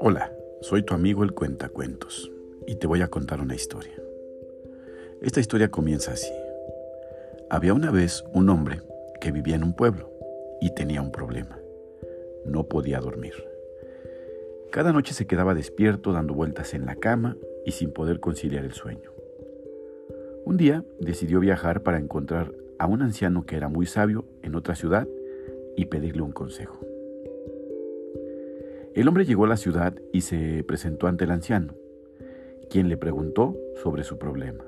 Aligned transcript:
Hola, 0.00 0.32
soy 0.60 0.82
tu 0.82 0.94
amigo 0.94 1.24
el 1.24 1.32
Cuentacuentos 1.32 2.30
y 2.66 2.76
te 2.76 2.86
voy 2.86 3.02
a 3.02 3.08
contar 3.08 3.40
una 3.40 3.54
historia. 3.54 3.94
Esta 5.20 5.40
historia 5.40 5.70
comienza 5.70 6.12
así. 6.12 6.32
Había 7.50 7.74
una 7.74 7.90
vez 7.90 8.24
un 8.32 8.48
hombre 8.48 8.82
que 9.20 9.32
vivía 9.32 9.56
en 9.56 9.64
un 9.64 9.74
pueblo 9.74 10.10
y 10.60 10.74
tenía 10.74 11.02
un 11.02 11.10
problema. 11.10 11.58
No 12.44 12.68
podía 12.68 13.00
dormir. 13.00 13.34
Cada 14.70 14.92
noche 14.92 15.14
se 15.14 15.26
quedaba 15.26 15.54
despierto 15.54 16.12
dando 16.12 16.34
vueltas 16.34 16.74
en 16.74 16.86
la 16.86 16.96
cama 16.96 17.36
y 17.66 17.72
sin 17.72 17.90
poder 17.90 18.20
conciliar 18.20 18.64
el 18.64 18.72
sueño. 18.72 19.12
Un 20.44 20.56
día 20.56 20.84
decidió 21.00 21.40
viajar 21.40 21.82
para 21.82 21.98
encontrar 21.98 22.52
a 22.78 22.86
un 22.86 23.02
anciano 23.02 23.44
que 23.44 23.56
era 23.56 23.68
muy 23.68 23.86
sabio 23.86 24.24
en 24.42 24.54
otra 24.54 24.74
ciudad 24.74 25.08
y 25.76 25.86
pedirle 25.86 26.22
un 26.22 26.32
consejo. 26.32 26.78
El 28.94 29.06
hombre 29.06 29.24
llegó 29.24 29.44
a 29.44 29.48
la 29.48 29.56
ciudad 29.56 29.94
y 30.12 30.22
se 30.22 30.64
presentó 30.64 31.06
ante 31.06 31.24
el 31.24 31.30
anciano, 31.30 31.74
quien 32.68 32.88
le 32.88 32.96
preguntó 32.96 33.56
sobre 33.82 34.02
su 34.02 34.18
problema. 34.18 34.64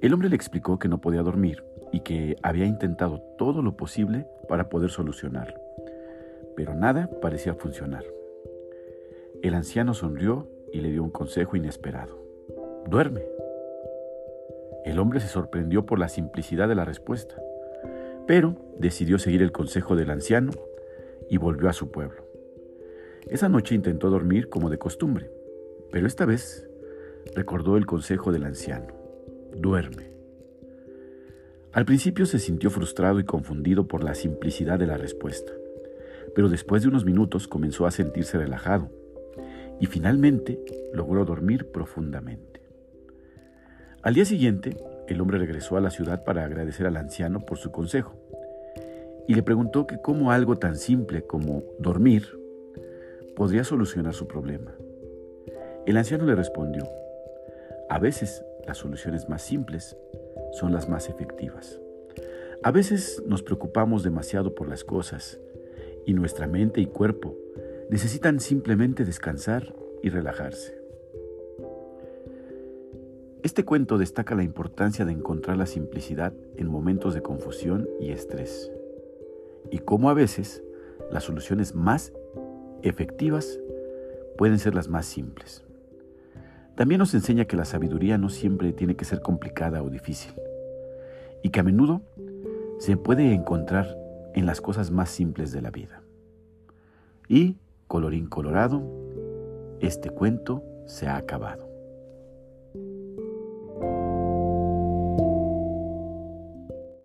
El 0.00 0.12
hombre 0.12 0.28
le 0.28 0.36
explicó 0.36 0.78
que 0.78 0.88
no 0.88 1.00
podía 1.00 1.22
dormir 1.22 1.64
y 1.92 2.00
que 2.00 2.36
había 2.42 2.66
intentado 2.66 3.22
todo 3.38 3.62
lo 3.62 3.76
posible 3.76 4.26
para 4.48 4.68
poder 4.68 4.90
solucionarlo, 4.90 5.58
pero 6.54 6.74
nada 6.74 7.08
parecía 7.22 7.54
funcionar. 7.54 8.04
El 9.42 9.54
anciano 9.54 9.94
sonrió 9.94 10.48
y 10.72 10.80
le 10.80 10.90
dio 10.90 11.02
un 11.02 11.10
consejo 11.10 11.56
inesperado. 11.56 12.18
Duerme. 12.88 13.22
El 14.86 15.00
hombre 15.00 15.18
se 15.18 15.26
sorprendió 15.26 15.84
por 15.84 15.98
la 15.98 16.08
simplicidad 16.08 16.68
de 16.68 16.76
la 16.76 16.84
respuesta, 16.84 17.34
pero 18.24 18.54
decidió 18.78 19.18
seguir 19.18 19.42
el 19.42 19.50
consejo 19.50 19.96
del 19.96 20.10
anciano 20.10 20.52
y 21.28 21.38
volvió 21.38 21.68
a 21.68 21.72
su 21.72 21.90
pueblo. 21.90 22.24
Esa 23.26 23.48
noche 23.48 23.74
intentó 23.74 24.10
dormir 24.10 24.48
como 24.48 24.70
de 24.70 24.78
costumbre, 24.78 25.28
pero 25.90 26.06
esta 26.06 26.24
vez 26.24 26.68
recordó 27.34 27.76
el 27.76 27.84
consejo 27.84 28.30
del 28.30 28.44
anciano. 28.44 28.86
Duerme. 29.56 30.12
Al 31.72 31.84
principio 31.84 32.24
se 32.24 32.38
sintió 32.38 32.70
frustrado 32.70 33.18
y 33.18 33.24
confundido 33.24 33.88
por 33.88 34.04
la 34.04 34.14
simplicidad 34.14 34.78
de 34.78 34.86
la 34.86 34.96
respuesta, 34.96 35.52
pero 36.32 36.48
después 36.48 36.82
de 36.82 36.88
unos 36.90 37.04
minutos 37.04 37.48
comenzó 37.48 37.86
a 37.86 37.90
sentirse 37.90 38.38
relajado 38.38 38.88
y 39.80 39.86
finalmente 39.86 40.60
logró 40.94 41.24
dormir 41.24 41.72
profundamente. 41.72 42.65
Al 44.02 44.14
día 44.14 44.24
siguiente, 44.24 44.76
el 45.08 45.20
hombre 45.20 45.38
regresó 45.38 45.76
a 45.76 45.80
la 45.80 45.90
ciudad 45.90 46.24
para 46.24 46.44
agradecer 46.44 46.86
al 46.86 46.96
anciano 46.96 47.40
por 47.40 47.58
su 47.58 47.70
consejo 47.70 48.14
y 49.26 49.34
le 49.34 49.42
preguntó 49.42 49.86
que 49.86 50.00
cómo 50.00 50.30
algo 50.30 50.56
tan 50.56 50.76
simple 50.76 51.22
como 51.22 51.64
dormir 51.78 52.28
podría 53.34 53.64
solucionar 53.64 54.14
su 54.14 54.26
problema. 54.26 54.74
El 55.86 55.96
anciano 55.96 56.24
le 56.24 56.34
respondió, 56.34 56.86
a 57.88 57.98
veces 57.98 58.44
las 58.66 58.78
soluciones 58.78 59.28
más 59.28 59.42
simples 59.42 59.96
son 60.52 60.72
las 60.72 60.88
más 60.88 61.08
efectivas. 61.08 61.80
A 62.62 62.70
veces 62.70 63.22
nos 63.26 63.42
preocupamos 63.42 64.02
demasiado 64.02 64.54
por 64.54 64.68
las 64.68 64.82
cosas 64.82 65.38
y 66.04 66.14
nuestra 66.14 66.46
mente 66.46 66.80
y 66.80 66.86
cuerpo 66.86 67.36
necesitan 67.90 68.40
simplemente 68.40 69.04
descansar 69.04 69.74
y 70.02 70.08
relajarse. 70.08 70.85
Este 73.46 73.64
cuento 73.64 73.96
destaca 73.96 74.34
la 74.34 74.42
importancia 74.42 75.04
de 75.04 75.12
encontrar 75.12 75.56
la 75.56 75.66
simplicidad 75.66 76.32
en 76.56 76.66
momentos 76.66 77.14
de 77.14 77.22
confusión 77.22 77.88
y 78.00 78.10
estrés, 78.10 78.72
y 79.70 79.78
cómo 79.78 80.10
a 80.10 80.14
veces 80.14 80.64
las 81.12 81.22
soluciones 81.22 81.72
más 81.72 82.12
efectivas 82.82 83.60
pueden 84.36 84.58
ser 84.58 84.74
las 84.74 84.88
más 84.88 85.06
simples. 85.06 85.62
También 86.74 86.98
nos 86.98 87.14
enseña 87.14 87.44
que 87.44 87.56
la 87.56 87.64
sabiduría 87.64 88.18
no 88.18 88.30
siempre 88.30 88.72
tiene 88.72 88.96
que 88.96 89.04
ser 89.04 89.22
complicada 89.22 89.80
o 89.80 89.90
difícil, 89.90 90.34
y 91.44 91.50
que 91.50 91.60
a 91.60 91.62
menudo 91.62 92.02
se 92.80 92.96
puede 92.96 93.32
encontrar 93.32 93.96
en 94.34 94.46
las 94.46 94.60
cosas 94.60 94.90
más 94.90 95.08
simples 95.08 95.52
de 95.52 95.62
la 95.62 95.70
vida. 95.70 96.02
Y, 97.28 97.58
colorín 97.86 98.26
colorado, 98.26 98.82
este 99.78 100.10
cuento 100.10 100.64
se 100.86 101.06
ha 101.06 101.16
acabado. 101.16 101.65